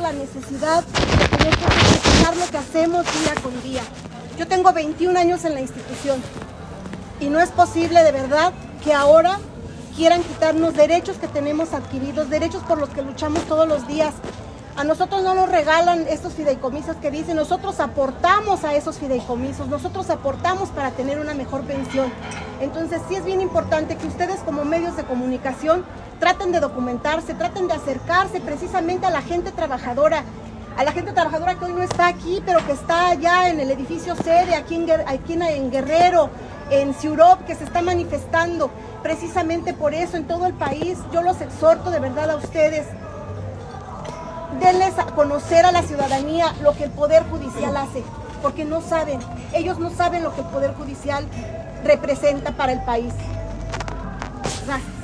la 0.00 0.12
necesidad 0.12 0.82
de 0.84 1.36
tener 1.36 1.54
que 1.54 2.38
lo 2.38 2.50
que 2.50 2.56
hacemos 2.56 3.04
día 3.04 3.34
con 3.42 3.62
día. 3.62 3.82
Yo 4.38 4.46
tengo 4.46 4.72
21 4.72 5.18
años 5.18 5.44
en 5.44 5.54
la 5.54 5.60
institución 5.60 6.22
y 7.20 7.26
no 7.26 7.40
es 7.40 7.50
posible 7.50 8.02
de 8.02 8.12
verdad 8.12 8.52
que 8.82 8.94
ahora 8.94 9.38
quieran 9.94 10.22
quitarnos 10.22 10.74
derechos 10.74 11.18
que 11.18 11.28
tenemos 11.28 11.74
adquiridos, 11.74 12.30
derechos 12.30 12.62
por 12.62 12.78
los 12.78 12.88
que 12.88 13.02
luchamos 13.02 13.42
todos 13.44 13.68
los 13.68 13.86
días. 13.86 14.14
A 14.74 14.84
nosotros 14.84 15.22
no 15.22 15.34
nos 15.34 15.50
regalan 15.50 16.06
estos 16.08 16.32
fideicomisos 16.32 16.96
que 16.96 17.10
dicen, 17.10 17.36
nosotros 17.36 17.78
aportamos 17.78 18.64
a 18.64 18.74
esos 18.74 18.98
fideicomisos, 18.98 19.68
nosotros 19.68 20.08
aportamos 20.08 20.70
para 20.70 20.92
tener 20.92 21.20
una 21.20 21.34
mejor 21.34 21.62
pensión. 21.64 22.10
Entonces 22.58 23.02
sí 23.06 23.16
es 23.16 23.24
bien 23.24 23.42
importante 23.42 23.96
que 23.96 24.06
ustedes 24.06 24.40
como 24.40 24.64
medios 24.64 24.96
de 24.96 25.04
comunicación 25.04 25.84
traten 26.18 26.52
de 26.52 26.60
documentarse, 26.60 27.34
traten 27.34 27.68
de 27.68 27.74
acercarse 27.74 28.40
precisamente 28.40 29.04
a 29.04 29.10
la 29.10 29.20
gente 29.20 29.52
trabajadora, 29.52 30.24
a 30.78 30.84
la 30.84 30.92
gente 30.92 31.12
trabajadora 31.12 31.54
que 31.56 31.66
hoy 31.66 31.74
no 31.74 31.82
está 31.82 32.06
aquí, 32.06 32.42
pero 32.46 32.64
que 32.66 32.72
está 32.72 33.10
allá 33.10 33.50
en 33.50 33.60
el 33.60 33.70
edificio 33.70 34.16
sede, 34.16 34.54
aquí 34.54 34.76
en, 34.76 34.90
aquí 35.06 35.34
en 35.34 35.70
Guerrero, 35.70 36.30
en 36.70 36.94
Ciurop, 36.94 37.44
que 37.44 37.54
se 37.54 37.64
está 37.64 37.82
manifestando 37.82 38.70
precisamente 39.02 39.74
por 39.74 39.92
eso 39.92 40.16
en 40.16 40.26
todo 40.26 40.46
el 40.46 40.54
país. 40.54 40.98
Yo 41.12 41.20
los 41.20 41.42
exhorto 41.42 41.90
de 41.90 42.00
verdad 42.00 42.30
a 42.30 42.36
ustedes 42.36 42.86
denles 44.60 44.98
a 44.98 45.06
conocer 45.06 45.64
a 45.66 45.72
la 45.72 45.82
ciudadanía 45.82 46.52
lo 46.62 46.74
que 46.74 46.84
el 46.84 46.90
Poder 46.90 47.24
Judicial 47.24 47.76
hace, 47.76 48.02
porque 48.42 48.64
no 48.64 48.80
saben, 48.80 49.20
ellos 49.52 49.78
no 49.78 49.90
saben 49.90 50.22
lo 50.22 50.34
que 50.34 50.40
el 50.40 50.46
Poder 50.48 50.74
Judicial 50.74 51.26
representa 51.84 52.52
para 52.52 52.72
el 52.72 52.82
país. 52.84 53.12
Gracias. 54.66 55.01